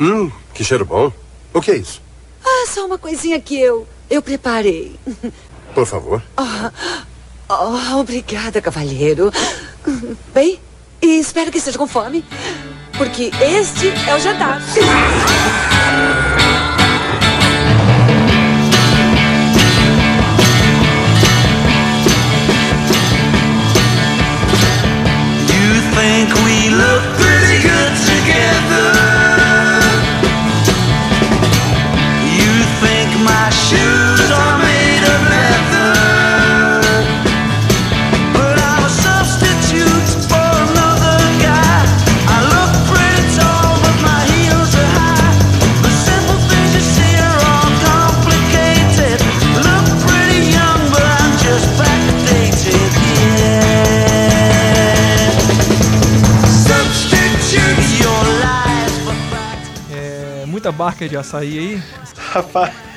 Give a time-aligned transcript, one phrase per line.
[0.00, 1.12] Hum, que cheiro bom.
[1.52, 2.00] O que é isso?
[2.44, 4.98] Ah, só uma coisinha que eu eu preparei.
[5.74, 6.22] Por favor.
[6.36, 6.70] Oh,
[7.48, 9.30] oh, obrigada, cavalheiro.
[10.34, 10.58] Bem,
[11.00, 12.24] e espero que esteja com fome,
[12.96, 14.60] porque este é o jantar.
[25.52, 28.99] You think we look pretty good together?
[60.80, 61.82] Barca de açaí aí.
[62.32, 62.89] Rapaz.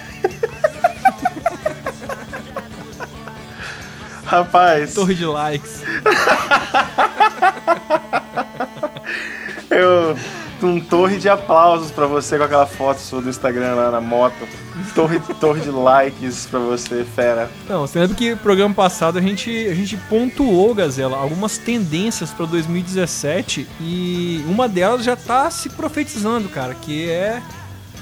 [4.33, 5.83] Rapaz, Torre de likes.
[9.69, 10.17] eu.
[10.63, 14.47] Um torre de aplausos pra você com aquela foto sua do Instagram lá na moto.
[14.95, 17.51] Torre, torre de likes pra você, fera.
[17.67, 22.31] Não, você lembra que no programa passado a gente, a gente pontuou, Gazela, algumas tendências
[22.31, 27.41] pra 2017 e uma delas já tá se profetizando, cara, que é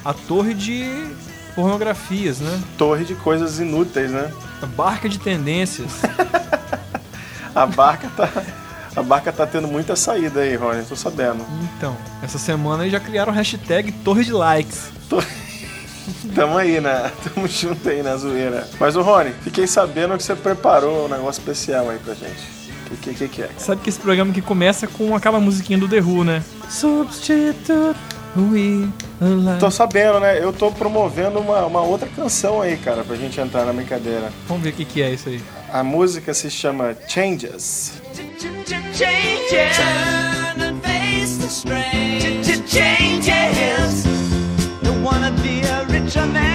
[0.05, 0.85] a torre de
[1.55, 2.61] pornografias, né?
[2.77, 4.31] Torre de coisas inúteis, né?
[4.61, 6.01] A barca de tendências.
[7.53, 8.29] A barca tá.
[8.95, 11.45] A barca tá tendo muita saída aí, Rony, tô sabendo.
[11.77, 14.89] Então, essa semana eles já criaram o hashtag Torre de Likes.
[16.35, 17.11] Tamo aí, né?
[17.23, 18.67] Tamo junto aí na zoeira.
[18.79, 22.61] Mas, o Rony, fiquei sabendo que você preparou um negócio especial aí pra gente.
[22.91, 23.49] O que, que, que é?
[23.57, 26.43] Sabe que esse programa que começa com aquela musiquinha do The Who, né?
[27.93, 28.20] Alive.
[29.59, 30.41] Tô sabendo, né?
[30.41, 34.31] Eu tô promovendo uma, uma outra canção aí, cara, pra gente entrar na brincadeira.
[34.47, 35.41] Vamos ver o que, que é isso aí.
[35.71, 37.93] A música se chama Changes.
[38.93, 39.77] changes.
[39.77, 42.43] Turn and face the strain.
[42.67, 44.05] Changes.
[44.83, 46.50] Don't wanna be a richer man.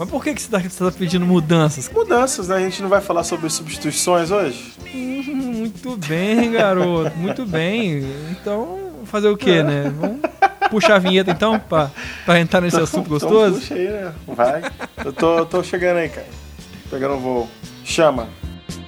[0.00, 1.86] Mas por que, que você, tá, você tá pedindo mudanças?
[1.90, 2.56] Mudanças, né?
[2.56, 4.72] A gente não vai falar sobre substituições hoje?
[4.94, 7.14] Hum, Muito bem, garoto.
[7.18, 8.02] Muito bem.
[8.30, 9.92] Então, fazer o quê, né?
[9.94, 10.20] Vamos
[10.70, 11.90] puxar a vinheta então, pra,
[12.24, 13.60] pra entrar nesse assunto Então gostoso?
[13.60, 14.14] puxa aí, né?
[14.26, 14.62] Vai.
[15.04, 16.26] Eu tô, tô chegando aí, cara.
[16.88, 17.46] Pegando um voo.
[17.84, 18.26] Chama.
[18.72, 18.78] I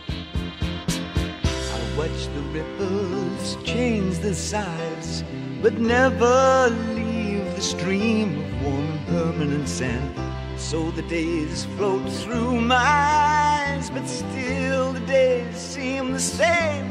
[1.98, 5.22] watch the ripples change their size,
[5.60, 10.31] but never leave the stream of warm and permanent sand.
[10.70, 16.86] So the days float through my eyes, but still the days seem the same.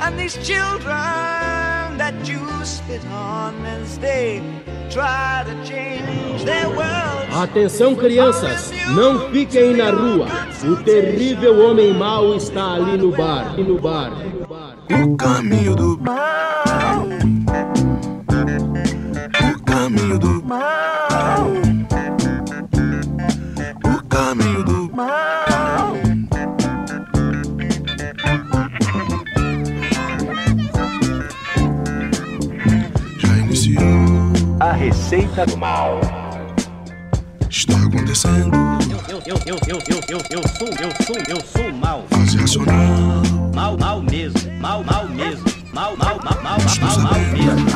[0.00, 4.42] And these children that you spit on as they
[4.90, 7.26] try to change their world.
[7.32, 10.28] Atenção, crianças, não fiquem na rua.
[10.62, 13.54] O terrível homem mau está ali no bar.
[13.54, 14.12] ali No bar.
[14.88, 17.08] O caminho do mal.
[19.52, 20.79] O caminho do mal.
[35.10, 36.00] A receita do mal.
[37.50, 38.56] Está acontecendo.
[38.88, 42.04] Eu, eu, eu, eu, eu, eu, eu sou, eu sou, eu sou mal.
[42.10, 43.20] Fase racional.
[43.52, 44.52] Mal, mal mesmo.
[44.60, 45.44] Mal, mal mesmo.
[45.72, 47.66] Mal, mal, mal, mal, mal, mal mesmo.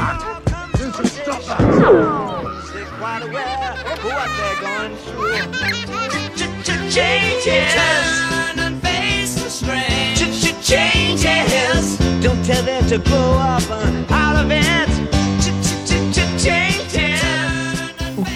[6.89, 7.75] Changes.
[7.75, 10.15] Turn and face the strain.
[10.63, 11.99] Changes.
[12.23, 13.69] Don't tell them to grow up
[14.13, 15.04] out of it.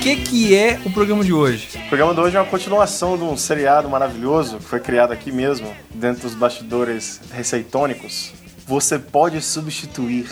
[0.08, 1.69] Que que é o programa de hoje?
[1.74, 5.30] O programa de hoje é uma continuação de um seriado maravilhoso que foi criado aqui
[5.30, 8.33] mesmo, dentro dos bastidores receitônicos.
[8.66, 10.27] Você pode substituir.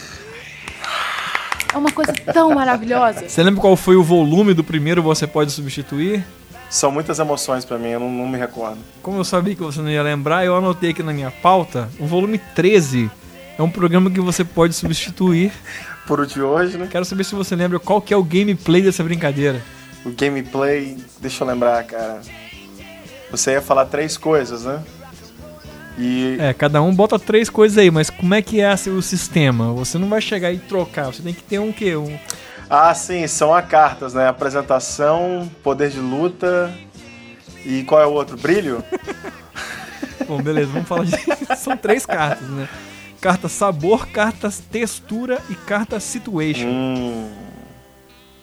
[1.75, 3.29] É uma coisa tão maravilhosa.
[3.29, 6.25] Você lembra qual foi o volume do primeiro Você Pode Substituir?
[6.71, 8.79] São muitas emoções pra mim, eu não, não me recordo.
[9.03, 12.07] Como eu sabia que você não ia lembrar, eu anotei aqui na minha pauta o
[12.07, 13.11] volume 13.
[13.59, 15.53] É um programa que você pode substituir.
[16.07, 16.89] Por o de hoje, né?
[16.91, 19.63] Quero saber se você lembra qual que é o gameplay dessa brincadeira.
[20.05, 22.21] O gameplay, deixa eu lembrar, cara.
[23.31, 24.83] Você ia falar três coisas, né?
[25.99, 29.73] E É, cada um bota três coisas aí, mas como é que é o sistema?
[29.73, 31.97] Você não vai chegar e trocar, você tem que ter um quê?
[31.97, 32.19] Um...
[32.69, 34.29] Ah, sim, são a cartas, né?
[34.29, 36.73] Apresentação, poder de luta
[37.65, 38.37] e qual é o outro?
[38.37, 38.85] Brilho?
[40.29, 41.17] Bom, beleza, vamos falar de.
[41.57, 42.69] São três cartas, né?
[43.21, 46.69] Carta sabor, cartas textura e carta situation.
[46.69, 47.31] Hum.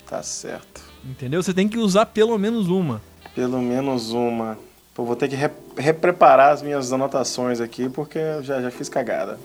[0.09, 0.81] Tá certo.
[1.05, 1.41] Entendeu?
[1.41, 3.01] Você tem que usar pelo menos uma.
[3.35, 4.57] Pelo menos uma.
[4.93, 8.87] Pô, vou ter que re- repreparar as minhas anotações aqui, porque eu já, já fiz
[8.89, 9.39] cagada.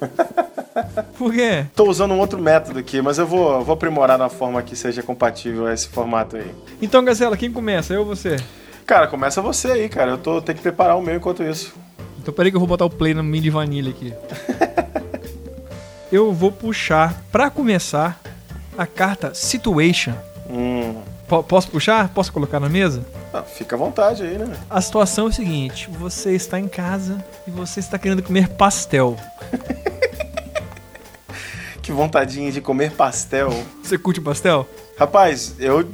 [1.18, 1.66] Por quê?
[1.74, 5.02] Tô usando um outro método aqui, mas eu vou, vou aprimorar na forma que seja
[5.02, 6.52] compatível a esse formato aí.
[6.82, 7.92] Então, Gazela, quem começa?
[7.94, 8.36] Eu ou você?
[8.86, 10.12] Cara, começa você aí, cara.
[10.12, 11.74] Eu tô tenho que preparar o meu enquanto isso.
[12.24, 14.10] Então peraí que eu vou botar o play no mini vanilla aqui.
[16.10, 18.18] eu vou puxar, pra começar,
[18.78, 20.14] a carta Situation.
[20.48, 21.02] Hum.
[21.28, 22.08] Po- posso puxar?
[22.08, 23.04] Posso colocar na mesa?
[23.30, 24.56] Ah, fica à vontade aí, né?
[24.70, 29.16] A situação é o seguinte: você está em casa e você está querendo comer pastel.
[31.82, 33.50] Que vontadinha de comer pastel.
[33.82, 34.66] Você curte pastel?
[34.98, 35.86] Rapaz, eu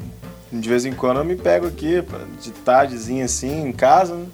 [0.53, 2.01] de vez em quando eu me pego aqui
[2.41, 4.27] de tardezinha assim em casa, né?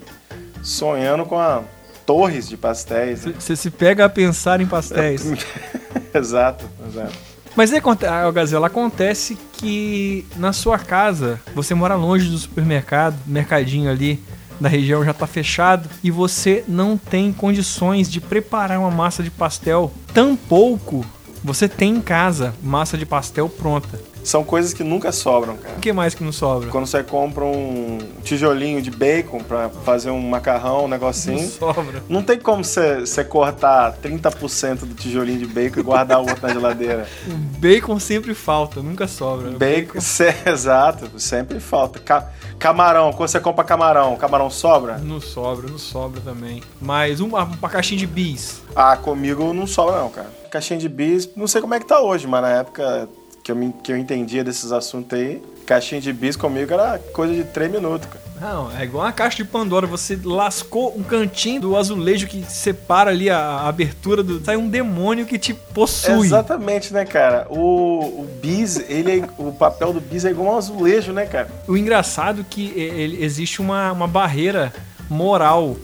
[0.61, 1.63] sonhando com a
[2.07, 3.25] torres de pastéis.
[3.25, 3.33] né?
[3.37, 5.23] Você se pega a pensar em pastéis.
[6.15, 7.13] exato, exato.
[7.55, 13.15] Mas aí, aconte- ah, Gazela, acontece que na sua casa, você mora longe do supermercado,
[13.27, 14.23] o mercadinho ali
[14.59, 19.29] da região já tá fechado e você não tem condições de preparar uma massa de
[19.29, 19.91] pastel.
[20.13, 21.05] Tampouco
[21.43, 23.99] você tem em casa massa de pastel pronta.
[24.23, 25.75] São coisas que nunca sobram, cara.
[25.77, 26.69] O que mais que não sobra?
[26.69, 32.03] Quando você compra um tijolinho de bacon pra fazer um macarrão, um Não negocinho, sobra.
[32.09, 36.45] não tem como você, você cortar 30% do tijolinho de bacon e guardar o outro
[36.45, 37.07] na geladeira.
[37.57, 39.49] O bacon sempre falta, nunca sobra.
[39.51, 41.97] Bacon, cê- exato, sempre falta.
[41.99, 42.29] Ca-
[42.59, 44.97] camarão, quando você compra camarão, camarão sobra?
[44.99, 46.61] Não sobra, não sobra também.
[46.79, 48.61] Mas uma, uma caixinha de bis.
[48.75, 50.29] Ah, comigo não sobra não, cara.
[50.51, 53.09] Caixinha de bis, não sei como é que tá hoje, mas na época
[53.47, 57.33] que eu, me- que eu entendia desses assuntos aí, caixinha de bis comigo era coisa
[57.33, 58.19] de 3 minutos, cara.
[58.41, 59.87] Não, é igual uma caixa de Pandora.
[59.87, 64.43] Você lascou um cantinho do azulejo que separa ali a, a abertura do.
[64.43, 66.27] Sai um demônio que te possui.
[66.27, 67.47] Exatamente, né, cara?
[67.49, 71.47] O, o bis, ele é- o papel do bis é igual um azulejo, né, cara?
[71.69, 74.73] O engraçado é que ele- existe uma, uma barreira
[75.09, 75.77] moral.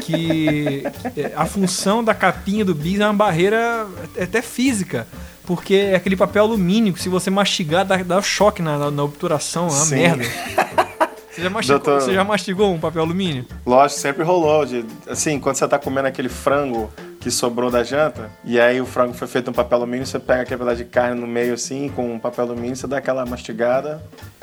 [0.00, 3.86] Que que a função da capinha do bis é uma barreira
[4.18, 5.06] até física.
[5.50, 9.02] Porque é aquele papel alumínio que se você mastigar dá, dá choque na, na, na
[9.02, 9.94] obturação, é uma Sim.
[9.96, 10.24] merda.
[11.32, 13.46] Você já, mastigou, Doutor- você já mastigou um papel alumínio?
[13.64, 14.64] Lógico, sempre rolou.
[14.66, 18.84] De, assim, quando você tá comendo aquele frango que sobrou da janta, e aí o
[18.84, 21.88] frango foi feito em papel alumínio, você pega aquele pedaço de carne no meio assim,
[21.96, 24.02] com um papel alumínio, você dá aquela mastigada,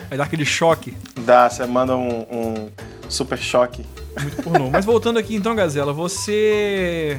[0.09, 0.95] Vai dar aquele choque.
[1.19, 2.69] dá, você manda um, um
[3.09, 3.85] super choque.
[4.19, 4.69] Muito pornô.
[4.71, 7.17] Mas voltando aqui então, Gazela, você.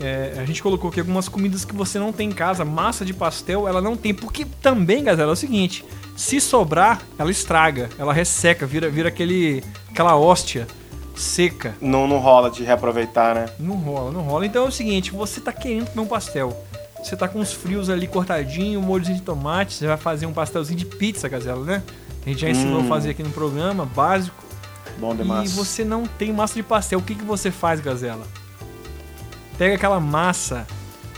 [0.00, 2.64] É, a gente colocou aqui algumas comidas que você não tem em casa.
[2.64, 4.14] Massa de pastel, ela não tem.
[4.14, 5.84] Porque também, Gazela, é o seguinte:
[6.16, 10.66] se sobrar, ela estraga, ela resseca, vira, vira aquele, aquela hóstia
[11.16, 11.74] seca.
[11.80, 13.46] Não, não rola de reaproveitar, né?
[13.58, 14.46] Não rola, não rola.
[14.46, 16.64] Então é o seguinte: você tá querendo comer um pastel.
[17.02, 19.74] Você tá com os frios ali cortadinho, um molhozinho de tomate.
[19.74, 21.82] Você vai fazer um pastelzinho de pizza, Gazela, né?
[22.24, 24.44] A gente já ensinou a fazer aqui no programa, básico.
[24.98, 25.50] Bom demais.
[25.50, 26.98] E você não tem massa de pastel.
[26.98, 28.26] O que, que você faz, Gazela?
[29.58, 30.64] Pega aquela massa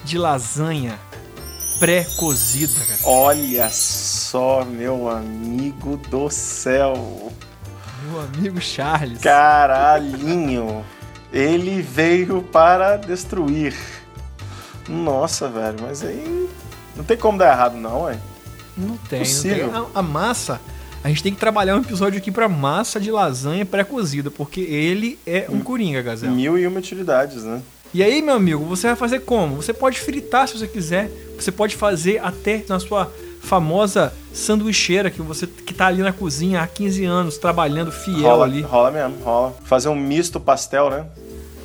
[0.03, 0.99] de lasanha
[1.79, 2.99] pré-cozida, cara.
[3.05, 7.31] Olha só, meu amigo do céu.
[8.05, 9.21] Meu amigo Charles.
[9.21, 10.85] Caralhinho.
[11.31, 13.75] Ele veio para destruir.
[14.89, 16.49] Nossa, velho, mas aí.
[16.97, 18.19] Não tem como dar errado, não, ué.
[18.77, 19.71] Não tem, não Possível.
[19.71, 19.81] tem.
[19.95, 20.61] A, a massa,
[21.05, 25.19] a gente tem que trabalhar um episódio aqui pra massa de lasanha pré-cozida, porque ele
[25.27, 26.33] é um coringa, Gazela.
[26.33, 27.63] Mil e uma utilidades, né?
[27.93, 29.57] E aí, meu amigo, você vai fazer como?
[29.57, 31.11] Você pode fritar se você quiser.
[31.37, 36.61] Você pode fazer até na sua famosa sanduicheira que você que tá ali na cozinha
[36.61, 38.61] há 15 anos trabalhando fiel rola, ali.
[38.61, 39.57] rola mesmo, rola.
[39.65, 41.07] Fazer um misto pastel, né?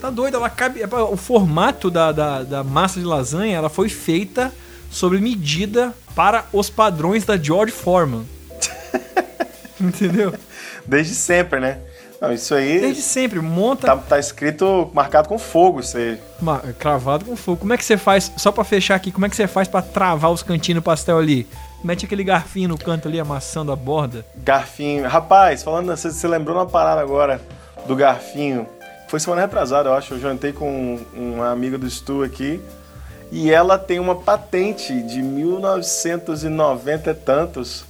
[0.01, 0.82] Tá doido, ela cabe.
[0.82, 4.51] é, O formato da, da, da massa de lasanha ela foi feita
[4.89, 8.25] sob medida para os padrões da George Foreman.
[9.79, 10.34] Entendeu?
[10.88, 11.79] Desde sempre, né?
[12.27, 16.20] Não, isso aí Desde sempre, monta tá, tá escrito, marcado com fogo, isso aí.
[16.41, 17.58] ma- cravado com fogo.
[17.62, 19.82] Como é que você faz, só pra fechar aqui, como é que você faz pra
[19.82, 21.48] travar os cantinhos do pastel ali?
[21.84, 24.25] Mete aquele garfinho no canto ali, amassando a borda.
[24.38, 25.08] Garfinho.
[25.08, 27.39] Rapaz, falando, você, você lembrou uma parada agora
[27.86, 28.67] do garfinho.
[29.08, 30.15] Foi semana retrasada, eu acho.
[30.15, 32.60] Eu jantei com uma amiga do Stu aqui.
[33.32, 37.86] E ela tem uma patente de 1990 e tantos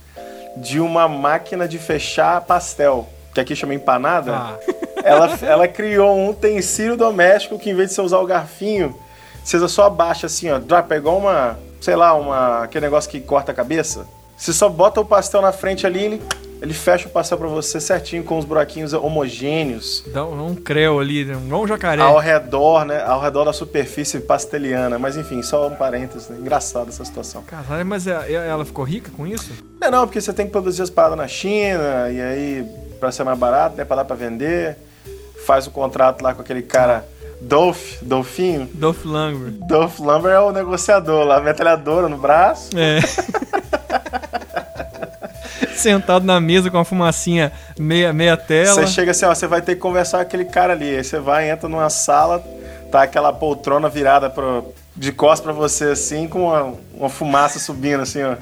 [0.57, 4.33] de uma máquina de fechar pastel, que aqui chama empanada.
[4.33, 4.57] Ah.
[5.05, 8.95] Ela, ela criou um utensílio doméstico que, em vez de você usar o garfinho,
[9.43, 10.57] você só abaixa assim, ó.
[10.57, 14.07] Drop, é igual uma, sei lá, uma, aquele negócio que corta a cabeça.
[14.35, 16.21] Você só bota o pastel na frente ali, ele
[16.59, 20.03] Ele fecha o pastel pra você certinho com os buraquinhos homogêneos.
[20.07, 21.35] Dá um, um creu ali, né?
[21.35, 22.01] um jacaré.
[22.01, 23.03] Ao redor, né?
[23.03, 24.97] Ao redor da superfície pasteliana.
[24.97, 26.37] Mas enfim, só um parênteses, né?
[26.39, 27.43] Engraçado essa situação.
[27.43, 29.51] Caralho, mas é- é- ela ficou rica com isso?
[29.79, 32.65] Não, não, porque você tem que produzir as paradas na China, e aí,
[32.99, 33.85] pra ser mais barato, né?
[33.85, 34.77] Pra dar pra vender.
[35.45, 37.05] Faz o contrato lá com aquele cara
[37.41, 38.69] Dolph, Dolfinho.
[38.73, 39.59] Dolph Lundgren.
[39.67, 42.71] Dolph Lumber é o negociador lá, metralhadora no braço.
[42.75, 42.99] É.
[45.75, 48.73] Sentado na mesa com uma fumacinha meia, meia tela.
[48.73, 50.97] Você chega assim, ó, você vai ter que conversar com aquele cara ali.
[50.97, 52.43] Aí você vai, entra numa sala,
[52.91, 58.01] tá aquela poltrona virada pro, de costas pra você, assim, com uma, uma fumaça subindo,
[58.01, 58.35] assim, ó.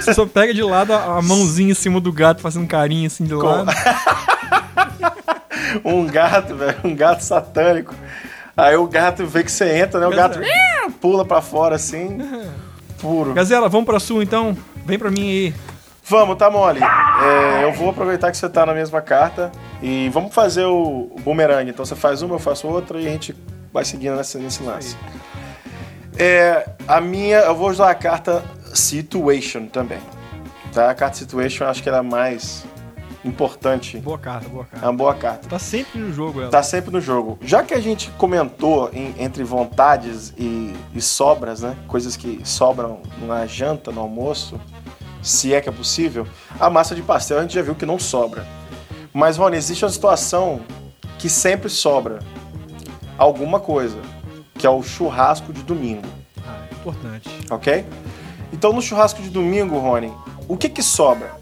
[0.00, 3.34] Você só pega de lado a mãozinha em cima do gato, fazendo carinho assim de
[3.34, 3.70] lado.
[5.84, 7.94] um gato, velho, um gato satânico.
[8.56, 10.06] Aí o gato vê que você entra, né?
[10.06, 10.38] O gato
[11.00, 12.18] pula pra fora, assim,
[13.00, 13.34] puro.
[13.34, 14.56] Gazela, vamos pra sua então?
[14.86, 15.54] Vem pra mim aí.
[16.06, 16.80] Vamos, tá mole.
[16.82, 19.50] É, eu vou aproveitar que você tá na mesma carta
[19.82, 21.68] e vamos fazer o, o boomerang.
[21.68, 23.34] Então você faz uma, eu faço outra e a gente
[23.72, 24.96] vai seguindo nesse, nesse lance.
[26.18, 29.98] É, a minha, eu vou usar a carta Situation também.
[30.72, 30.90] Tá?
[30.90, 32.64] A carta Situation eu acho que ela é a mais
[33.24, 33.96] importante.
[33.98, 34.86] Boa carta, boa É carta.
[34.86, 35.48] uma boa carta.
[35.48, 36.50] Tá sempre no jogo ela.
[36.50, 37.38] Tá sempre no jogo.
[37.42, 41.74] Já que a gente comentou em- entre vontades e, e sobras, né?
[41.88, 44.60] Coisas que sobram na janta, no almoço,
[45.22, 46.26] se é que é possível,
[46.60, 48.46] a massa de pastel a gente já viu que não sobra.
[49.12, 50.60] Mas, Rony, existe uma situação
[51.18, 52.18] que sempre sobra
[53.16, 53.96] alguma coisa,
[54.58, 56.06] que é o churrasco de domingo,
[56.46, 57.30] Ah, é importante.
[57.50, 57.86] ok?
[58.54, 60.12] Então, no churrasco de domingo, Rony,
[60.46, 61.32] o que que sobra?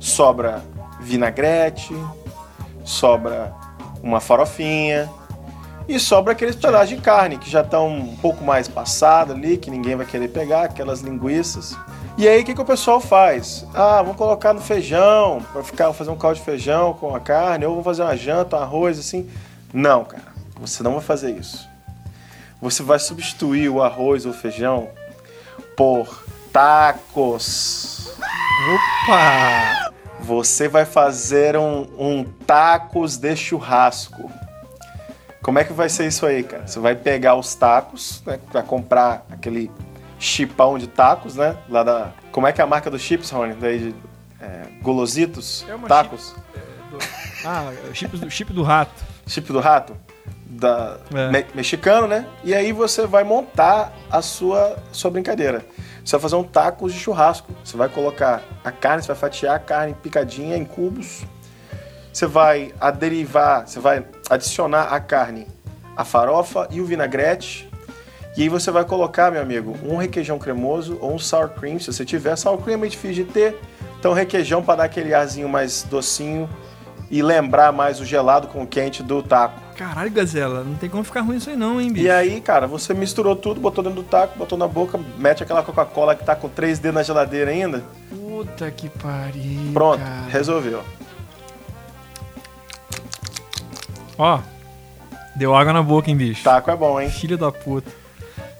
[0.00, 0.64] Sobra
[0.98, 1.94] vinagrete,
[2.82, 3.52] sobra
[4.02, 5.10] uma farofinha
[5.86, 9.70] e sobra aqueles pedaços de carne que já estão um pouco mais passados ali, que
[9.70, 11.76] ninguém vai querer pegar, aquelas linguiças.
[12.16, 13.66] E aí, o que, que o pessoal faz?
[13.74, 17.66] Ah, vou colocar no feijão, para ficar fazer um caldo de feijão com a carne,
[17.66, 19.28] ou vou fazer uma janta, um arroz, assim.
[19.70, 21.68] Não, cara, você não vai fazer isso.
[22.62, 24.88] Você vai substituir o arroz ou feijão
[25.76, 26.23] por
[26.54, 28.14] tacos.
[29.04, 29.92] Opa!
[30.20, 34.30] Você vai fazer um, um tacos de churrasco.
[35.42, 36.66] Como é que vai ser isso aí, cara?
[36.66, 38.38] Você vai pegar os tacos, né?
[38.52, 39.68] Pra comprar aquele
[40.18, 41.56] chipão de tacos, né?
[41.68, 42.12] Lá da.
[42.32, 43.54] Como é que é a marca dos chips, Rony?
[43.54, 43.94] Daí de.
[44.40, 45.66] É, Golositos?
[45.68, 46.34] É uma tacos?
[47.44, 49.02] Ah, o chip, do- chip do rato.
[49.26, 49.94] Chip do rato?
[50.46, 51.30] Da, É.
[51.30, 52.26] me- mexicano, né?
[52.44, 55.66] E aí você vai montar a sua, sua brincadeira.
[56.04, 57.50] Você vai fazer um tacos de churrasco.
[57.64, 61.24] Você vai colocar a carne, você vai fatiar a carne picadinha em cubos.
[62.12, 65.48] Você vai aderivar, você vai adicionar a carne,
[65.96, 67.68] a farofa e o vinagrete.
[68.36, 71.86] E aí você vai colocar, meu amigo, um requeijão cremoso ou um sour cream, se
[71.86, 72.36] você tiver.
[72.36, 73.60] Sour cream é meio difícil de ter,
[73.98, 76.48] então requeijão para dar aquele arzinho mais docinho
[77.10, 79.63] e lembrar mais o gelado com o quente do taco.
[79.76, 82.06] Caralho, Gazela, não tem como ficar ruim isso aí não, hein, bicho?
[82.06, 85.62] E aí, cara, você misturou tudo, botou dentro do taco, botou na boca, mete aquela
[85.62, 87.82] Coca-Cola que tá com 3D na geladeira ainda.
[88.10, 89.72] Puta que pariu.
[89.72, 90.26] Pronto, cara.
[90.28, 90.82] resolveu.
[94.16, 94.38] Ó,
[95.34, 96.44] deu água na boca, hein, bicho?
[96.44, 97.10] Taco é bom, hein?
[97.10, 97.90] Filho da puta.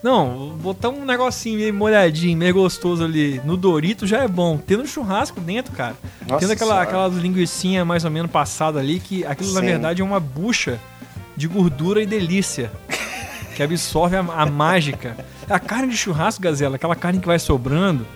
[0.03, 4.59] Não, botar um negocinho meio molhadinho, meio gostoso ali no Dorito já é bom.
[4.59, 5.95] Tendo churrasco dentro, cara.
[6.29, 6.83] Nossa Tendo aquela, Senhora.
[6.89, 9.67] aquelas linguiçinhas mais ou menos passadas ali, que aquilo na Sim.
[9.67, 10.79] verdade é uma bucha
[11.37, 12.71] de gordura e delícia.
[13.55, 15.17] Que absorve a, a mágica.
[15.49, 18.07] A carne de churrasco, Gazela, aquela carne que vai sobrando,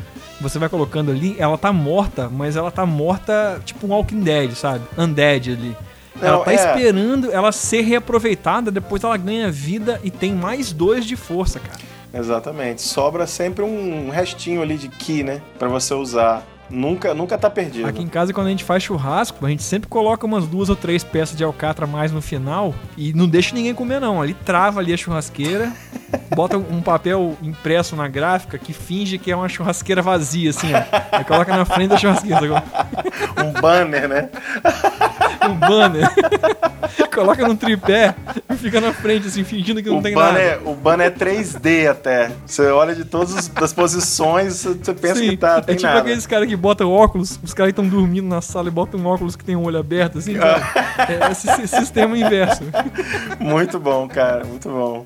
[0.40, 4.52] você vai colocando ali, ela tá morta, mas ela tá morta tipo um Walking Dead,
[4.54, 4.84] sabe?
[4.96, 5.76] Undead ali.
[6.20, 6.54] ela Não, tá é.
[6.54, 11.78] esperando ela ser reaproveitada, depois ela ganha vida e tem mais dois de força, cara.
[12.12, 12.80] Exatamente.
[12.82, 15.42] Sobra sempre um restinho ali de ki, né?
[15.58, 16.44] Pra você usar.
[16.70, 17.86] Nunca, nunca tá perdido.
[17.88, 20.76] Aqui em casa, quando a gente faz churrasco, a gente sempre coloca umas duas ou
[20.76, 24.20] três peças de alcatra mais no final e não deixa ninguém comer, não.
[24.20, 25.72] Ali trava ali a churrasqueira,
[26.34, 30.82] bota um papel impresso na gráfica que finge que é uma churrasqueira vazia, assim, ó.
[31.12, 32.38] Aí coloca na frente da churrasqueira.
[33.38, 34.28] Um banner, né?
[35.46, 36.08] um banner.
[37.14, 38.14] coloca num tripé
[38.48, 40.32] e fica na frente, assim, fingindo que não o, tem nada.
[40.32, 42.30] banner, o banner é 3D até.
[42.46, 46.00] Você olha de todas as posições, você pensa Sim, que tá, é tem tipo nada.
[46.00, 49.06] aqueles caras que botam óculos, os caras que estão dormindo na sala e botam um
[49.06, 50.64] óculos que tem um olho aberto, assim, sabe?
[51.12, 52.62] É esse, esse sistema inverso.
[53.40, 54.44] Muito bom, cara.
[54.44, 55.04] Muito bom.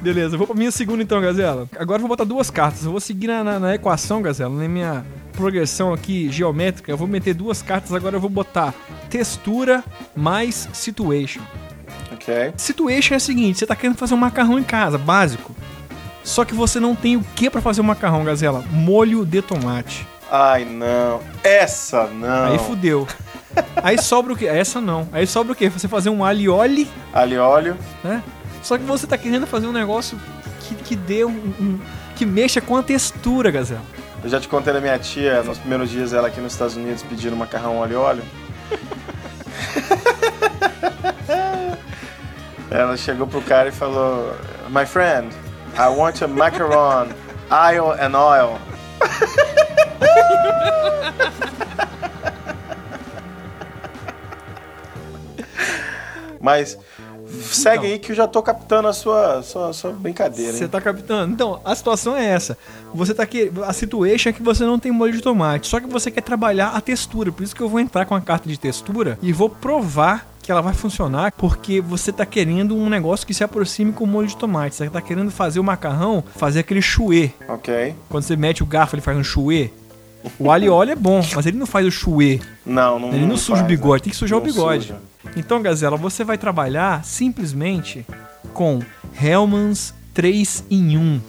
[0.00, 1.66] Beleza, vou pra minha segunda então, Gazela.
[1.78, 2.84] Agora eu vou botar duas cartas.
[2.84, 5.04] Eu vou seguir na, na- na equação, Gazela, na minha
[5.36, 6.90] progressão aqui geométrica.
[6.90, 8.74] Eu vou meter duas cartas, agora eu vou botar
[9.10, 11.40] textura mais situation.
[12.12, 12.52] Ok.
[12.56, 15.54] Situation é o seguinte, você tá querendo fazer um macarrão em casa, básico.
[16.24, 18.64] Só que você não tem o que pra fazer o macarrão, Gazela?
[18.70, 20.06] Molho de tomate.
[20.30, 21.20] Ai, não.
[21.44, 22.46] Essa não.
[22.52, 23.06] Aí fudeu.
[23.82, 24.46] Aí sobra o quê?
[24.46, 25.08] Essa não.
[25.12, 25.68] Aí sobra o quê?
[25.70, 27.76] Você fazer um alho óleo, Ali e óleo.
[28.02, 28.22] né?
[28.62, 30.18] Só que você tá querendo fazer um negócio
[30.62, 31.78] que, que dê um, um-
[32.16, 33.82] que mexa com a textura, Gazela.
[34.22, 37.02] Eu já te contei da minha tia, nos primeiros dias ela aqui nos Estados Unidos
[37.02, 38.22] pedindo macarrão óleo óleo.
[42.70, 44.34] ela chegou pro cara e falou:
[44.68, 45.34] My friend,
[45.78, 47.08] I want a macaron,
[47.50, 48.58] oil and oil.
[56.40, 56.78] Mas
[57.54, 60.52] segue aí que eu já tô captando a sua, sua, sua brincadeira.
[60.52, 60.70] Você Hein?
[60.70, 61.32] tá captando?
[61.32, 62.56] Então, a situação é essa.
[62.94, 63.50] Você tá aqui.
[63.66, 65.66] A situation é que você não tem molho de tomate.
[65.68, 67.30] Só que você quer trabalhar a textura.
[67.32, 70.52] Por isso que eu vou entrar com a carta de textura e vou provar que
[70.52, 71.32] ela vai funcionar.
[71.32, 74.74] Porque você tá querendo um negócio que se aproxime com o molho de tomate.
[74.76, 77.30] Você tá querendo fazer o macarrão, fazer aquele chouê.
[77.48, 77.94] Ok.
[78.08, 79.70] Quando você mete o garfo, ele faz um chouê.
[80.40, 82.40] O alho óleo é bom, mas ele não faz o chouê.
[82.64, 83.08] Não, não.
[83.12, 84.04] Ele não, suja o faz, bigode, né?
[84.04, 84.86] tem que sujar o Não bigode.
[84.86, 84.98] suja.
[85.36, 88.06] Então, Gazela, você vai trabalhar simplesmente
[88.54, 88.80] com
[89.20, 91.20] Hellmann's 3 em 1.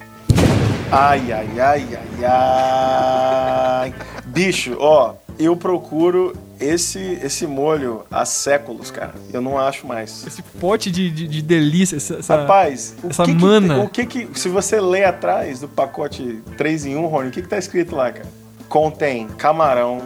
[0.89, 1.87] Ai, ai, ai,
[2.21, 3.93] ai, ai.
[4.25, 9.13] Bicho, ó, eu procuro esse esse molho há séculos, cara.
[9.33, 10.25] Eu não acho mais.
[10.25, 13.75] Esse pote de, de, de delícia, essa, Rapaz, essa que que mana.
[13.75, 17.31] tem- o que que, se você ler atrás do pacote 3 em 1, Rony, o
[17.31, 18.27] que que tá escrito lá, cara?
[18.69, 20.01] Contém camarão,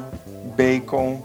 [0.57, 1.21] bacon,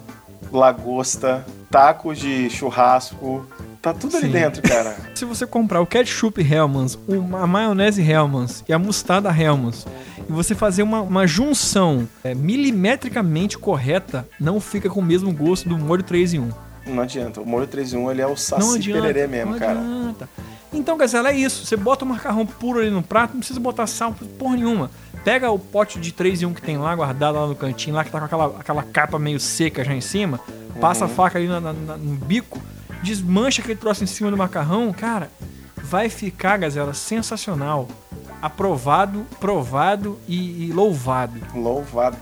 [0.53, 3.47] lagosta, tacos de churrasco,
[3.83, 4.33] tá tudo ali Sim.
[4.33, 4.97] dentro, cara.
[5.15, 6.99] Se você comprar o ketchup Hellmann's,
[7.41, 9.87] a maionese Hellmann's e a mostarda Hellmann's,
[10.29, 15.69] e você fazer uma, uma junção é, milimetricamente correta, não fica com o mesmo gosto
[15.69, 16.51] do molho 3 em 1.
[16.87, 19.59] Não adianta, o molho 3 em 1 ele é o Não saci pererê mesmo, não
[19.59, 19.73] cara.
[19.81, 20.29] adianta.
[20.73, 21.65] Então, Gazela, é isso.
[21.65, 24.91] Você bota o macarrão puro ali no prato, não precisa botar sal, porra nenhuma.
[25.25, 28.05] Pega o pote de 3 em 1 que tem lá, guardado lá no cantinho, lá
[28.05, 30.39] que tá com aquela, aquela capa meio seca já em cima,
[30.81, 31.11] passa Uhum.
[31.11, 32.61] a faca ali na- na- no bico,
[33.03, 35.31] desmancha aquele troço em cima do macarrão, cara,
[35.77, 37.89] vai ficar, Gazela, sensacional.
[38.43, 41.41] Aprovado, provado e, e louvado.
[41.55, 42.17] Louvado.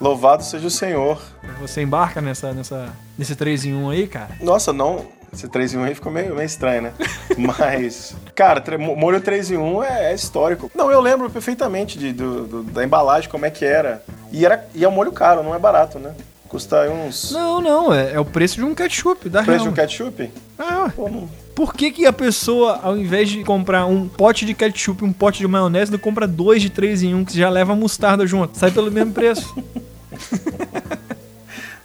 [0.00, 1.20] Louvado seja o Senhor.
[1.60, 4.30] Você embarca nessa, nessa, nesse 3 em 1 aí, cara?
[4.40, 5.06] Nossa, não.
[5.32, 6.92] Esse 3 em 1 aí ficou meio, meio estranho, né?
[7.36, 10.70] Mas, cara, molho 3 em 1 é, é histórico.
[10.74, 14.02] Não, eu lembro perfeitamente de, do- do- da embalagem, como é que era.
[14.32, 14.66] E, era.
[14.74, 16.14] e é um molho caro, não é barato, né?
[16.48, 17.30] Custa uns.
[17.32, 20.30] Não, não, é, é o preço de um ketchup, da preço de um ketchup?
[20.58, 20.92] Ah, ué.
[20.96, 25.02] Pô, não- Por que, que a pessoa, ao invés de comprar um pote de ketchup
[25.04, 27.72] e um pote de maionese, não compra dois de três em um, que já leva
[27.72, 28.56] a mostarda junto?
[28.56, 29.54] Sai pelo mesmo preço.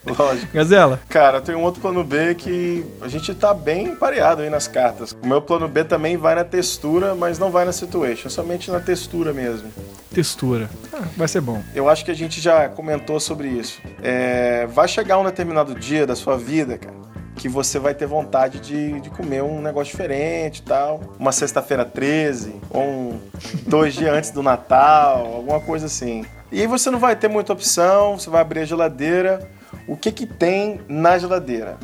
[0.05, 0.53] Lógico.
[0.53, 4.67] Gazela, Cara, tem um outro plano B que a gente tá bem pareado aí nas
[4.67, 5.15] cartas.
[5.21, 8.79] O meu plano B também vai na textura, mas não vai na situation, somente na
[8.79, 9.69] textura mesmo.
[10.13, 10.69] textura.
[10.91, 11.61] Ah, vai ser bom.
[11.73, 13.81] Eu acho que a gente já comentou sobre isso.
[14.01, 16.95] É, vai chegar um determinado dia da sua vida, cara,
[17.35, 20.99] que você vai ter vontade de, de comer um negócio diferente e tal.
[21.17, 23.19] Uma sexta-feira 13, ou um,
[23.65, 26.25] dois dias antes do Natal, alguma coisa assim.
[26.51, 29.49] E aí você não vai ter muita opção, você vai abrir a geladeira.
[29.87, 31.77] O que que tem na geladeira?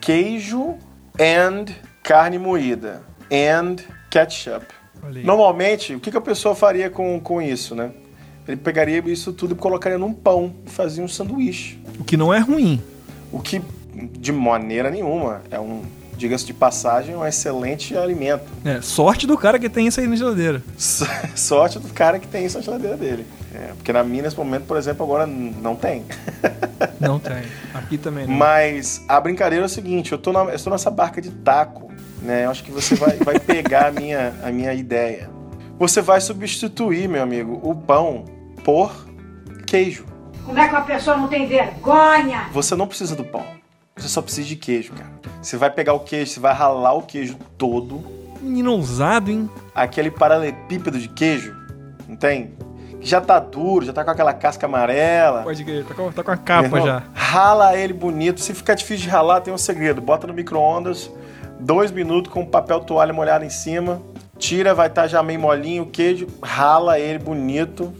[0.00, 0.76] Queijo
[1.18, 1.66] and
[2.02, 3.76] carne moída and
[4.10, 4.66] ketchup.
[5.02, 5.24] Olha aí.
[5.24, 7.90] Normalmente, o que, que a pessoa faria com, com isso, né?
[8.46, 11.78] Ele pegaria isso tudo e colocaria num pão e fazia um sanduíche.
[11.98, 12.82] O que não é ruim.
[13.30, 13.62] O que,
[14.18, 15.82] de maneira nenhuma, é um,
[16.20, 18.44] diga-se de passagem, um excelente alimento.
[18.62, 20.62] É, sorte do cara que tem isso aí na geladeira.
[21.34, 23.26] Sorte do cara que tem isso na geladeira dele.
[23.54, 26.04] É, porque na minha, nesse momento, por exemplo, agora não tem.
[27.00, 27.42] Não tem.
[27.72, 28.34] Aqui também não.
[28.34, 31.90] Mas a brincadeira é o seguinte, eu tô, na, eu tô nessa barca de taco,
[32.22, 32.44] né?
[32.44, 35.30] Eu acho que você vai, vai pegar a minha, a minha ideia.
[35.78, 38.26] Você vai substituir, meu amigo, o pão
[38.64, 39.06] por
[39.66, 40.04] queijo.
[40.44, 42.48] Como é que uma pessoa não tem vergonha?
[42.52, 43.59] Você não precisa do pão.
[44.00, 45.10] Você só precisa de queijo, cara.
[45.42, 48.02] Você vai pegar o queijo, você vai ralar o queijo todo,
[48.40, 49.50] Menino ousado, hein?
[49.74, 51.54] aquele paralelepípedo de queijo,
[52.08, 52.52] não tem?
[52.98, 55.42] Que já tá duro, já tá com aquela casca amarela.
[55.42, 57.02] Pode crer, tá com, tá com a capa irmão, já.
[57.14, 58.40] Rala ele bonito.
[58.40, 60.00] Se ficar difícil de ralar, tem um segredo.
[60.00, 61.10] Bota no micro-ondas,
[61.58, 64.00] dois minutos com papel toalha molhado em cima.
[64.38, 66.26] Tira, vai estar já meio molinho o queijo.
[66.42, 67.92] Rala ele bonito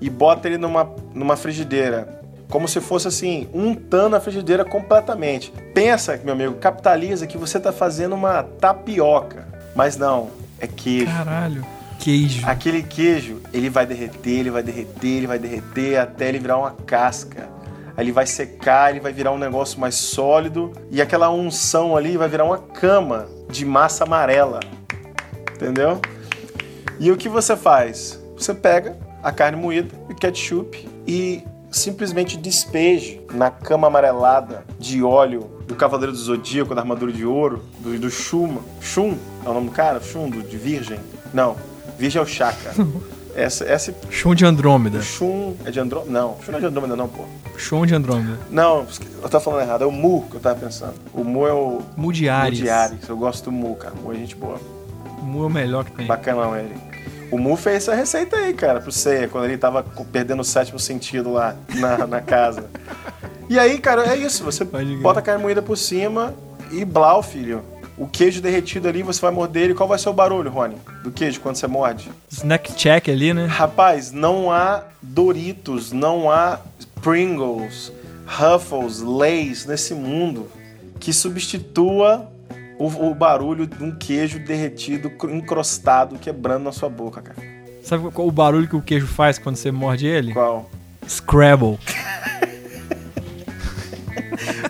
[0.00, 2.22] e bota ele numa, numa frigideira.
[2.48, 5.52] Como se fosse assim, untando a frigideira completamente.
[5.72, 9.48] Pensa, meu amigo, capitaliza que você tá fazendo uma tapioca.
[9.74, 10.30] Mas não,
[10.60, 11.06] é queijo.
[11.06, 11.66] Caralho.
[11.98, 12.46] Queijo.
[12.46, 16.70] Aquele queijo, ele vai derreter, ele vai derreter, ele vai derreter até ele virar uma
[16.70, 17.48] casca.
[17.96, 22.16] Aí ele vai secar, ele vai virar um negócio mais sólido e aquela unção ali
[22.16, 24.60] vai virar uma cama de massa amarela.
[25.54, 26.00] Entendeu?
[26.98, 28.20] E o que você faz?
[28.36, 31.42] Você pega a carne moída e ketchup e
[31.74, 37.62] simplesmente despeje na cama amarelada de óleo do Cavaleiro do Zodíaco, da armadura de ouro,
[37.80, 38.60] do, do Shuma.
[38.80, 40.00] Shun é o nome do cara?
[40.00, 41.00] Shun, do, de Virgem?
[41.32, 41.56] Não,
[41.98, 42.74] Virgem é o Chaka.
[43.36, 45.02] Essa, essa Show de Andrômeda.
[45.02, 46.12] Shun é de Andrômeda?
[46.12, 47.24] Não, Shun não é de Andrômeda não, pô.
[47.56, 48.38] Show de Andrômeda.
[48.48, 48.86] Não,
[49.20, 50.94] eu tava falando errado, é o Mu que eu tava pensando.
[51.12, 51.82] O Mu é o...
[51.96, 52.60] Mu de Ares.
[52.60, 53.08] Mu de Ares.
[53.08, 53.92] Eu gosto do Mu, cara.
[54.00, 54.60] Mu é gente boa.
[55.20, 56.06] O Mu é o melhor que tem.
[56.06, 56.76] Bacanão ele.
[57.34, 60.78] O Mu fez essa receita aí, cara, pro Ceia, quando ele tava perdendo o sétimo
[60.78, 62.66] sentido lá na, na casa.
[63.50, 64.44] E aí, cara, é isso.
[64.44, 66.32] Você bota a carne moída por cima
[66.70, 67.64] e blau, filho.
[67.98, 69.74] O queijo derretido ali, você vai morder ele.
[69.74, 72.08] Qual vai ser o barulho, Rony, do queijo quando você morde?
[72.30, 73.46] Snack check ali, né?
[73.46, 76.60] Rapaz, não há Doritos, não há
[77.02, 77.92] Pringles,
[78.26, 80.48] Ruffles, Lays nesse mundo
[81.00, 82.30] que substitua
[82.78, 87.38] o, o barulho de um queijo derretido, cr- encrostado, quebrando na sua boca, cara.
[87.82, 90.32] Sabe qual o barulho que o queijo faz quando você morde ele?
[90.32, 90.68] Qual?
[91.06, 91.78] Scrabble.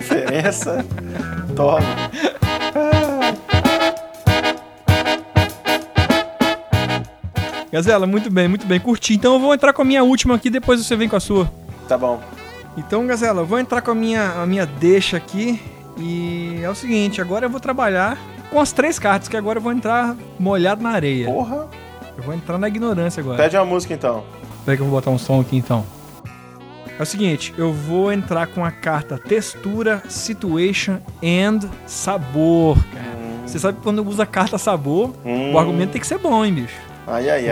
[0.01, 0.85] Diferença?
[1.55, 1.79] Toma.
[7.71, 8.79] Gazela, muito bem, muito bem.
[8.79, 9.14] Curti.
[9.14, 11.51] Então eu vou entrar com a minha última aqui, depois você vem com a sua.
[11.88, 12.21] Tá bom.
[12.77, 15.61] Então, Gazela, eu vou entrar com a minha, a minha deixa aqui.
[15.96, 18.18] E é o seguinte, agora eu vou trabalhar
[18.50, 21.26] com as três cartas, que agora eu vou entrar molhado na areia.
[21.26, 21.68] Porra.
[22.16, 23.37] Eu vou entrar na ignorância agora.
[23.37, 24.24] Pede uma música então.
[24.64, 25.85] Peraí que eu vou botar um som aqui então.
[26.96, 33.14] É o seguinte, eu vou entrar com a carta textura, situation and sabor, cara.
[33.44, 35.52] Você sabe que quando usa a carta sabor, Hum.
[35.54, 36.76] o argumento tem que ser bom, hein, bicho?
[37.07, 37.50] Ai, ai, Porque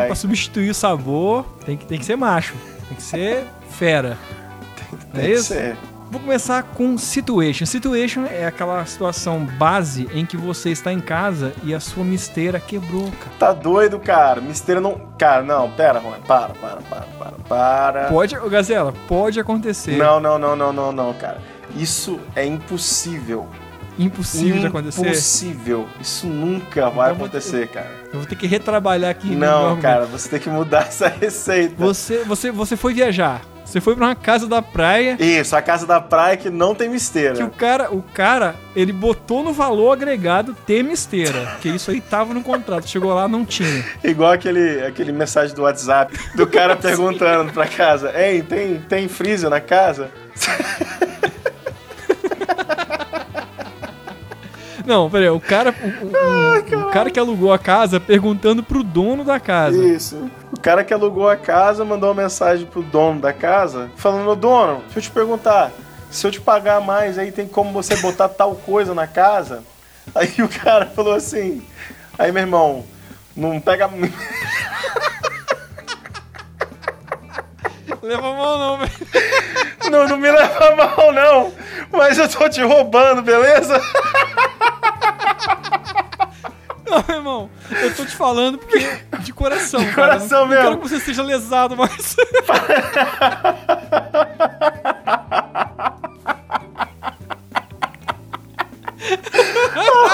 [0.00, 0.06] ai.
[0.06, 2.54] pra substituir o sabor, tem que, tem que ser macho.
[2.88, 4.16] Tem que ser fera.
[5.14, 5.44] É Tem que isso?
[5.54, 5.74] ser.
[6.12, 7.64] Vou começar com situation.
[7.64, 12.60] Situation é aquela situação base em que você está em casa e a sua misteira
[12.60, 13.32] quebrou, cara.
[13.38, 14.38] Tá doido, cara.
[14.38, 15.00] Misteira não.
[15.18, 16.20] Cara, não, pera, Rony.
[16.28, 18.04] Para, para, para, para, para.
[18.08, 19.96] Pode, Gazela, pode acontecer.
[19.96, 21.40] Não, não, não, não, não, não, cara.
[21.74, 23.48] Isso é impossível.
[23.98, 25.00] Impossível de acontecer.
[25.00, 25.88] Impossível.
[25.98, 27.90] Isso nunca vai Então, acontecer, cara.
[28.12, 29.34] Eu vou ter que retrabalhar aqui.
[29.34, 31.74] Não, cara, você tem que mudar essa receita.
[31.78, 33.40] Você, você, você foi viajar.
[33.64, 36.88] Você foi pra uma casa da praia Isso, a casa da praia que não tem
[36.88, 37.34] misteira.
[37.34, 41.56] que o cara, o cara, ele botou no valor agregado ter misteira.
[41.60, 42.88] Que isso aí tava no contrato.
[42.88, 43.84] Chegou lá, não tinha.
[44.04, 49.48] Igual aquele, aquele mensagem do WhatsApp do cara perguntando pra casa: Ei, tem, tem freezer
[49.48, 50.10] na casa?
[54.86, 59.24] Não, peraí, o cara, o, o- o- cara que alugou a casa perguntando pro dono
[59.24, 59.76] da casa.
[59.84, 60.30] Isso.
[60.56, 64.34] O cara que alugou a casa mandou uma mensagem pro dono da casa falando: Ô
[64.36, 65.70] dono, deixa eu te perguntar.
[66.10, 69.62] Se eu te pagar mais, aí tem como você botar tal coisa na casa?
[70.14, 71.62] Aí o cara falou assim:
[72.18, 72.84] Aí, meu irmão,
[73.36, 73.88] não pega.
[78.02, 78.92] Leva a mão não, velho.
[79.90, 81.52] Não, não me leva mal, não.
[81.92, 83.80] Mas eu tô te roubando, beleza?
[86.84, 87.50] Não, meu irmão.
[87.70, 88.80] Eu tô te falando porque
[89.20, 90.14] de coração, de cara.
[90.14, 90.62] coração não, mesmo.
[90.62, 92.16] Não quero que você seja lesado, mas...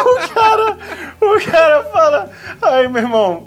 [0.05, 0.79] o cara,
[1.20, 2.31] o cara fala:
[2.62, 3.44] Ai, meu irmão,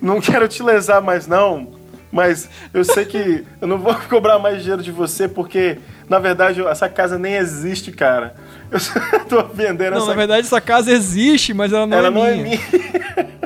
[0.00, 1.81] não quero te lesar mais, não.
[2.12, 6.60] Mas eu sei que eu não vou cobrar mais dinheiro de você porque, na verdade,
[6.66, 8.34] essa casa nem existe, cara.
[8.70, 8.92] Eu só
[9.28, 12.20] tô vendendo Não, essa na verdade essa casa existe, mas ela não Ela é não
[12.22, 12.34] minha.
[12.34, 12.60] é minha.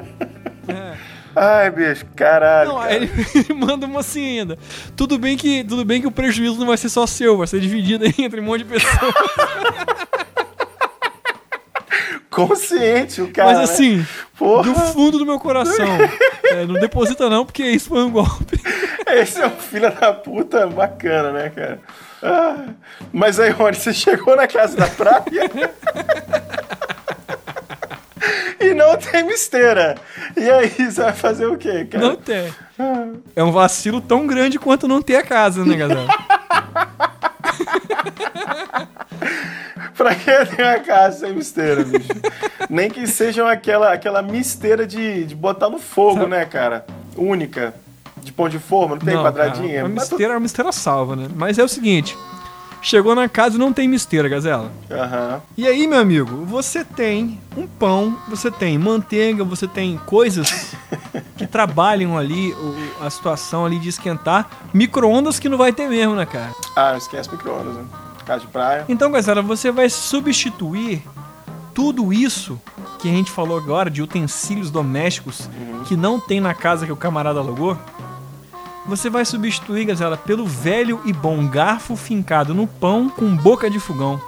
[1.39, 2.71] Ai, bicho, caralho.
[2.71, 2.95] Não, cara.
[2.95, 4.59] ele, ele manda uma assim ainda.
[4.97, 7.61] Tudo bem, que, tudo bem que o prejuízo não vai ser só seu, vai ser
[7.61, 9.15] dividido entre um monte de pessoas.
[12.37, 13.49] Consciente, o cara.
[13.49, 13.65] Mas né?
[13.65, 14.07] assim,
[14.39, 14.65] Porra.
[14.65, 15.87] do fundo do meu coração.
[16.45, 18.61] é, não deposita não, porque isso foi um golpe.
[19.07, 21.81] Esse é um filho da puta bacana, né, cara?
[22.23, 22.67] Ah,
[23.11, 25.51] mas aí, Rony, você chegou na casa da praia
[28.61, 29.95] e não tem misteira.
[30.37, 32.05] E aí, você vai fazer o quê, cara?
[32.05, 32.53] Não tem.
[33.35, 36.07] É um vacilo tão grande quanto não ter a casa, né, galera?
[39.97, 40.25] Pra que
[40.57, 42.09] tem uma casa sem misteira, bicho?
[42.69, 46.85] Nem que seja aquela, aquela misteira de, de botar no fogo, Sabe- né, cara?
[47.17, 47.75] Única.
[48.23, 49.77] De pão de forma, não tem Não, quadradinha?
[49.83, 51.29] cara, tu- misteira, uma misteira salva, né?
[51.35, 52.17] Mas é o seguinte.
[52.83, 54.71] Chegou na casa e não tem misteira, Gazela.
[54.91, 55.41] Aham.
[55.57, 60.73] E aí, meu amigo, você tem um pão, você tem manteiga, você tem coisas
[61.37, 64.49] que trabalham ali o- a situação ali de esquentar.
[64.75, 66.53] Micro-ondas que não vai ter mesmo, né, cara?
[66.77, 67.85] Ah, esquece micro-ondas, né?
[68.27, 68.85] Casa de praia.
[68.89, 71.03] Então, galera, você vai substituir
[71.73, 72.61] tudo isso
[72.99, 75.49] que a gente falou agora de utensílios domésticos
[75.87, 77.79] que não tem na casa que o camarada alugou
[78.87, 83.81] você vai substituir, Gazela, pelo velho e bom garfo fincado no pão com boca de
[83.81, 84.21] fogão.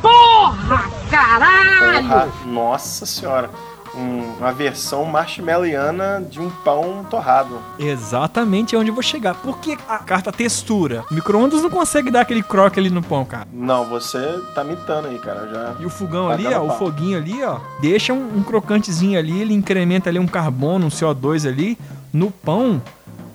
[0.00, 2.08] Porra, caralho!
[2.08, 3.50] Porra, nossa senhora.
[3.94, 7.58] Um- uma versão marshmalliana de um pão torrado.
[7.78, 9.34] Exatamente onde eu vou chegar.
[9.34, 11.04] Porque a carta textura.
[11.10, 13.48] O micro-ondas não consegue dar aquele croque ali no pão, cara.
[13.52, 14.18] Não, você
[14.54, 15.48] tá mitando aí, cara.
[15.48, 15.74] Já.
[15.80, 16.78] E o fogão Tá ali, ó, o pau.
[16.78, 21.46] foguinho ali, ó, deixa um, um crocantezinho ali, ele incrementa ali um carbono, um CO2
[21.48, 21.76] ali
[22.12, 22.80] no pão,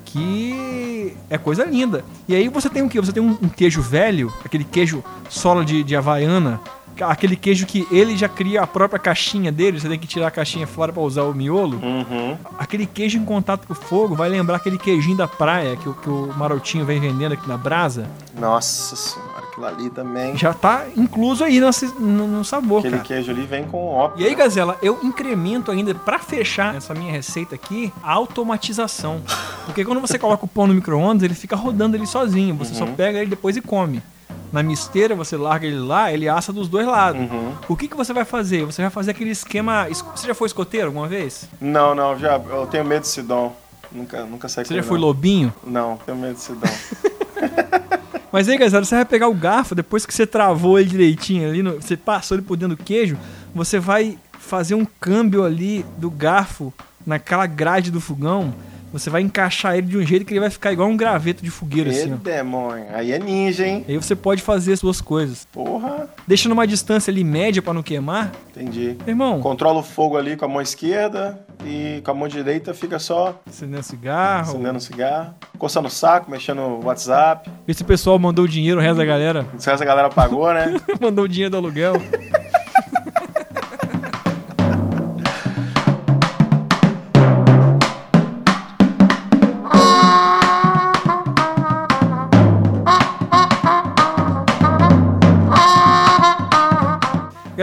[0.06, 2.04] que é coisa linda.
[2.28, 3.00] E aí você tem o quê?
[3.00, 6.60] Você tem um, um queijo velho, aquele queijo sola de, de havaiana,
[7.04, 10.32] aquele queijo que ele já cria a própria caixinha dele, você tem que tirar a
[10.32, 11.80] caixinha fora pra usar o miolo.
[11.84, 12.38] Uhum.
[12.58, 15.94] Aquele queijo em contato com o fogo vai lembrar aquele queijinho da praia que, o-
[15.94, 18.08] que o Marotinho vem vendendo aqui na brasa.
[18.40, 20.36] Nossa senhora, aquilo ali também.
[20.38, 23.08] Já tá incluso aí no, no, no sabor, Aquele cara.
[23.08, 24.22] queijo ali vem com ópio.
[24.24, 29.22] E aí, Gazela, eu incremento ainda, pra fechar essa minha receita aqui, a automatização.
[29.66, 32.56] Porque quando você coloca o pão no micro-ondas, ele fica rodando ali sozinho.
[32.56, 34.02] Você só pega ele depois e come.
[34.56, 37.20] Na misteira, você larga ele lá, ele assa dos dois lados.
[37.30, 37.52] Uhum.
[37.68, 38.64] O que, que você vai fazer?
[38.64, 39.90] Você vai fazer aquele esquema...
[39.90, 41.50] es- Você já foi escoteiro alguma vez?
[41.60, 42.38] Não, não, já.
[42.40, 43.54] Eu tenho medo de Sidon.
[43.92, 45.08] Nunca, nunca saí Você já ele, foi não.
[45.08, 45.54] lobinho?
[45.62, 46.62] Não, tenho medo de Sidon.
[48.32, 51.62] Mas aí, Gazela, você vai pegar o garfo, depois que você travou ele direitinho ali,
[51.62, 53.18] no- você passou ele por dentro do queijo,
[53.54, 56.74] você vai fazer um câmbio ali do garfo
[57.06, 58.54] naquela grade do fogão.
[58.98, 61.52] Você vai encaixar ele de um jeito que ele vai ficar igual um graveto de
[61.52, 62.16] fogueira, Que assim, ó.
[62.16, 62.86] demônio.
[62.94, 63.84] Aí é ninja, hein?
[63.90, 65.46] Aí você pode fazer as suas coisas.
[65.52, 66.08] Porra.
[66.26, 68.32] Deixa numa distância ali média pra não queimar.
[68.56, 68.96] Entendi.
[69.06, 72.98] Irmão, Controla o fogo ali com a mão esquerda e com a mão direita fica
[72.98, 74.50] só acendendo cigarro.
[74.52, 77.50] acendendo cigarro, coçando o saco, mexendo no WhatsApp.
[77.68, 79.46] Vê se o pessoal mandou o dinheiro, o resto da galera.
[79.58, 80.74] Se essa galera pagou, né?
[81.02, 81.96] mandou o dinheiro do aluguel.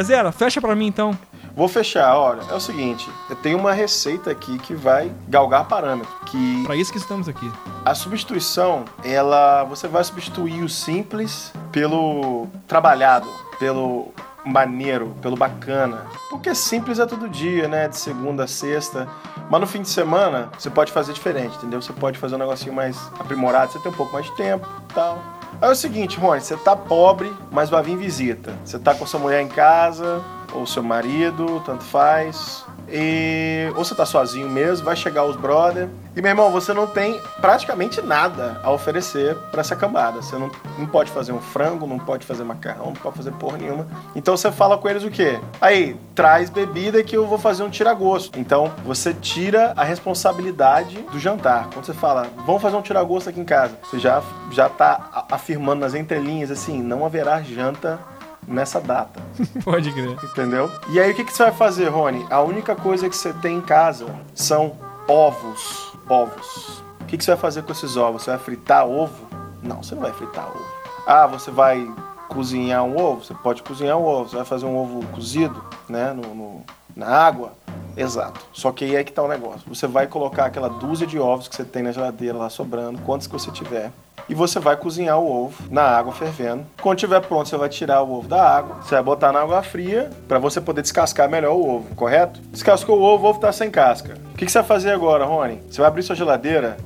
[0.03, 1.17] Gazela, fecha pra mim então.
[1.55, 6.11] Vou fechar, olha, é o seguinte, eu tenho uma receita aqui que vai galgar parâmetro,
[6.27, 7.49] que Pra isso que estamos aqui.
[7.85, 13.29] a substituição, ela, você vai substituir o simples pelo trabalhado,
[13.61, 14.09] pelo
[14.45, 16.07] maneiro, pelo bacana.
[16.31, 19.07] Porque simples é todo dia, né, de segunda a sexta.
[19.49, 21.81] Mas no fim de semana, você pode fazer diferente, entendeu?
[21.81, 24.95] Você pode fazer um negocinho mais aprimorado, você tem um pouco mais de tempo e
[24.95, 25.23] tal.
[25.61, 28.53] Aí é o seguinte, Rony, você tá pobre, mas vai vir visita.
[28.65, 30.23] Você tá com sua mulher em casa,
[30.55, 32.65] ou seu marido, tanto faz.
[32.89, 33.73] E...
[33.77, 35.89] Ou você tá sozinho mesmo, vai chegar os brother.
[36.15, 40.21] E meu irmão, você não tem praticamente nada a oferecer pra essa cambada.
[40.21, 43.57] Você não, não pode fazer um frango, não pode fazer macarrão, não pode fazer porra
[43.57, 43.87] nenhuma.
[44.15, 45.41] Então você fala com eles o quê?
[45.61, 48.39] Aí, traz bebida que eu vou fazer um tiragosto.
[48.39, 51.71] Então você tira a responsabilidade do jantar.
[51.73, 55.81] Quando você fala, vamos fazer um tiragosto aqui em casa, você já, já tá afirmando
[55.81, 57.99] nas entrelinhas assim, não haverá janta
[58.47, 59.21] nessa data.
[59.65, 60.17] Pode crer.
[60.25, 60.71] Entendeu?
[60.91, 62.27] E aí o que, que você vai fazer, Rony?
[62.31, 64.73] A única coisa que você tem em casa são
[65.09, 65.93] ovos.
[66.09, 66.83] Ovos.
[67.01, 68.23] O que, que você vai fazer com esses ovos?
[68.23, 69.27] Você vai fritar ovo?
[69.63, 70.65] Não, você não vai fritar ovo.
[71.07, 71.89] Ah, você vai
[72.29, 73.25] cozinhar um ovo?
[73.25, 74.29] Você pode cozinhar um ovo.
[74.31, 76.13] Você vai fazer um ovo cozido, né?
[76.13, 76.63] No, no-
[76.97, 77.53] na água?
[77.97, 78.41] Exato.
[78.53, 79.63] Só que aí é que tá o negócio.
[79.69, 83.27] Você vai colocar aquela dúzia de ovos que você tem na geladeira lá sobrando, quantos
[83.27, 83.93] que você tiver.
[84.29, 86.65] E você vai cozinhar o ovo na água fervendo.
[86.81, 88.77] Quando estiver pronto, você vai tirar o ovo da água.
[88.83, 92.41] Você vai botar na água fria para você poder descascar melhor o ovo, correto?
[92.51, 94.17] Descascou o ovo, o ovo tá sem casca.
[94.33, 95.61] O que, que você vai fazer agora, Rony?
[95.69, 96.77] Você vai abrir sua geladeira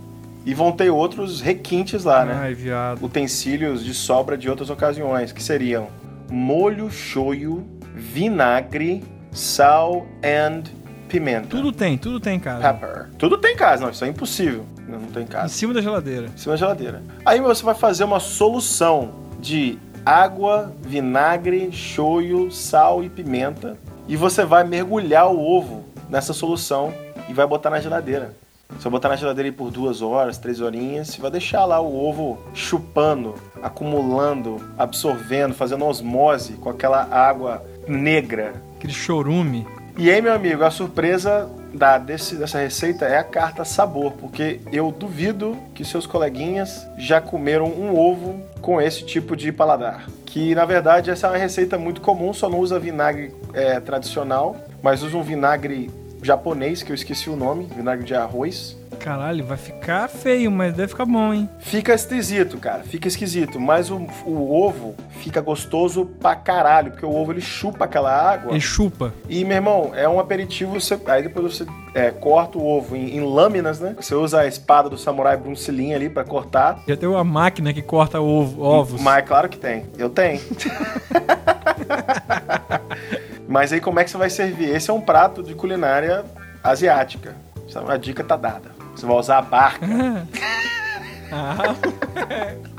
[0.45, 2.39] e vão ter outros requintes lá, né?
[2.41, 3.05] Ai, viado.
[3.05, 5.89] utensílios de sobra de outras ocasiões, que seriam
[6.31, 10.65] molho shoyu, vinagre, sal and
[11.07, 11.47] pimenta.
[11.49, 12.73] Tudo tem, tudo tem, cara.
[12.75, 13.07] Pepper.
[13.19, 14.64] Tudo tem em casa, não, isso é impossível.
[14.88, 15.49] Não, não tem em Em casa.
[15.49, 16.27] cima da geladeira.
[16.27, 17.03] Em cima da geladeira.
[17.25, 23.77] Aí você vai fazer uma solução de água, vinagre, shoyu, sal e pimenta.
[24.09, 26.92] E você vai mergulhar o ovo nessa solução
[27.29, 28.35] e vai botar na geladeira.
[28.71, 31.09] Você vai botar na geladeira aí por duas horas, três horinhas.
[31.09, 38.55] Você vai deixar lá o ovo chupando, acumulando, absorvendo, fazendo osmose com aquela água negra.
[38.77, 39.66] Aquele chorume.
[39.99, 44.61] E aí, meu amigo, a surpresa da, desse- dessa receita é a carta sabor, porque
[44.71, 50.07] eu duvido que seus coleguinhas já comeram um ovo com esse tipo de paladar.
[50.27, 54.55] Que na verdade essa é uma receita muito comum, só não usa vinagre é, tradicional,
[54.83, 55.91] mas usa um vinagre
[56.27, 58.77] japonês, que eu esqueci o nome, vinagre de arroz.
[58.99, 61.49] Caralho, vai ficar feio, mas deve ficar bom, hein?
[61.61, 67.15] Fica esquisito, cara, fica esquisito, mas o, o ovo fica gostoso pra caralho, porque o
[67.15, 68.53] ovo ele chupa aquela água.
[68.53, 69.12] Ele chupa.
[69.29, 73.17] E, meu irmão, é um aperitivo, você- aí depois você é, corta o ovo em,
[73.17, 73.95] em lâminas, né?
[74.01, 76.83] Você usa a espada do samurai Lee ali pra cortar.
[76.89, 79.01] Já tem uma máquina que corta ovo, ovos.
[79.01, 79.85] Mas é claro que tem.
[79.99, 80.41] Eu tenho.
[83.49, 84.69] Mas aí como é que você vai servir?
[84.71, 86.25] Esse é um prato de culinária
[86.63, 87.35] asiática.
[87.87, 88.71] A dica tá dada.
[88.95, 89.87] Você vai usar a barca.
[91.29, 91.57] Ah,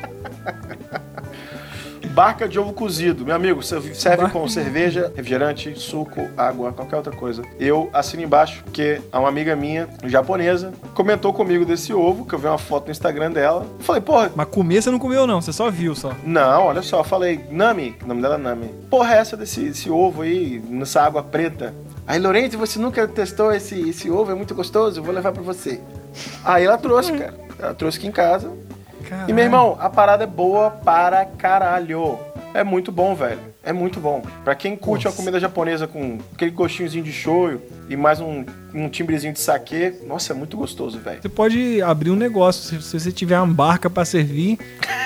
[2.18, 3.24] Barca de ovo cozido.
[3.24, 7.44] Meu amigo, serve Barca com cerveja, refrigerante, suco, água, qualquer outra coisa.
[7.60, 12.48] Eu assino embaixo porque uma amiga minha, japonesa, comentou comigo desse ovo, que eu vi
[12.48, 13.68] uma foto no Instagram dela.
[13.78, 16.12] Eu falei, porra, mas comer você não comeu, não, você só viu só.
[16.24, 18.74] Não, olha só, eu falei, Nami, o nome dela é Nami.
[18.90, 21.72] Porra, é essa desse, desse ovo aí, nessa água preta?
[22.08, 24.32] Aí, Lorente, você nunca testou esse, esse ovo?
[24.32, 25.80] É muito gostoso, eu vou levar pra você.
[26.44, 27.36] Aí ela trouxe, cara.
[27.60, 28.52] Ela trouxe aqui em casa.
[29.28, 32.20] E, meu irmão, a parada é boa para caralho.
[32.54, 33.40] É muito bom, velho.
[33.64, 34.24] É muito bom.
[34.44, 35.16] Pra quem curte Nossa.
[35.16, 39.94] uma comida japonesa com aquele gostinhozinho de shoyu e mais um, um timbrezinho de saquê,
[40.06, 41.22] nossa, é muito gostoso, velho.
[41.22, 42.64] Você pode abrir um negócio.
[42.64, 44.58] Se, se você tiver uma barca pra servir,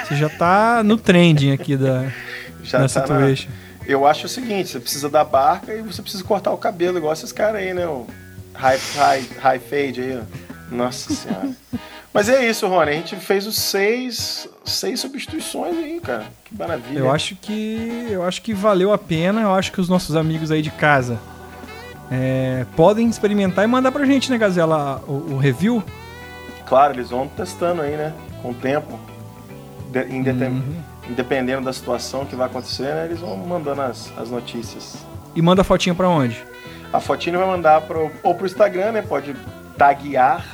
[0.07, 2.05] você já tá no trending aqui da,
[2.63, 3.35] Já da tá na-.
[3.85, 7.13] Eu acho o seguinte, você precisa da barca e você precisa cortar o cabelo, igual
[7.13, 7.87] esses caras aí, né?
[7.87, 8.05] O
[8.53, 10.75] high, high, high fade aí, ó.
[10.75, 11.49] Nossa senhora.
[12.13, 12.89] Mas é isso, Rony.
[12.91, 16.25] A gente fez os seis, seis substituições aí, cara.
[16.43, 16.99] Que maravilha.
[16.99, 19.41] Eu acho que eu acho que valeu a pena.
[19.41, 21.17] Eu acho que os nossos amigos aí de casa
[22.11, 25.81] é, podem experimentar e mandar pra gente, né, Gazela, o, o review.
[26.65, 28.13] Claro, eles vão testando aí, né?
[28.41, 28.99] Com o tempo.
[29.91, 30.63] De- Uhum.
[31.09, 33.05] Independendo da situação que vai acontecer, né?
[33.05, 34.97] Eles vão mandando as, as notícias.
[35.35, 36.41] E manda a fotinha pra onde?
[36.93, 39.01] A fotinha vai mandar pro, ou pro Instagram, né?
[39.01, 39.35] Pode
[39.77, 40.45] taguear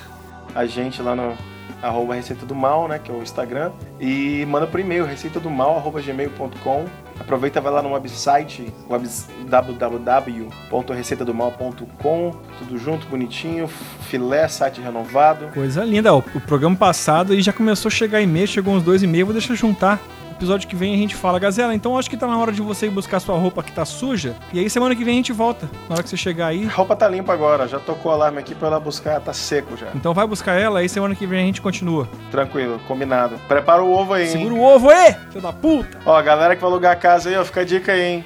[0.56, 1.38] a gente lá no
[1.81, 2.99] arroba Receita do Mal, né?
[2.99, 3.71] Que é o Instagram.
[3.99, 6.85] E manda pro e-mail, receita do mal, arroba gmail.com.
[7.19, 9.07] Aproveita, vai lá no website, web,
[9.49, 12.31] www.receitadomal.com.
[12.59, 13.67] Tudo junto, bonitinho.
[13.67, 15.47] Filé, site renovado.
[15.47, 16.13] Coisa linda.
[16.13, 19.33] ó, o programa passado aí já começou a chegar e-mail, chegou uns dois e-mails, vou
[19.33, 19.99] deixar juntar.
[20.38, 22.86] Episódio que vem a gente fala, Gazela, então acho que tá na hora de você
[22.86, 24.36] ir buscar sua roupa que tá suja.
[24.54, 25.67] E aí semana que vem a gente volta.
[25.89, 26.67] Na hora que você chegar aí.
[26.67, 29.76] A roupa tá limpa agora, já tocou o alarme aqui pra ela buscar, tá seco
[29.76, 29.88] já.
[29.95, 32.08] Então vai buscar ela, aí semana que vem a gente continua.
[32.30, 33.36] Tranquilo, combinado.
[33.47, 34.32] Prepara o ovo aí, hein?
[34.32, 35.15] Segura o ovo, ê!
[35.32, 35.97] Filho da puta!
[36.06, 38.26] Ó, galera que vai alugar a casa aí, ó, fica a dica aí, hein?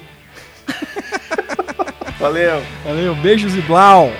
[2.20, 2.62] Valeu!
[2.84, 4.12] Valeu, beijos e blau!